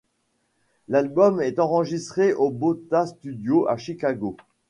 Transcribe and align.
L'album 0.87 1.39
est 1.43 1.59
enregistré 1.59 2.33
au 2.33 2.49
Bota 2.49 3.05
Studio 3.05 3.67
à 3.67 3.77
Chicago. 3.77 4.35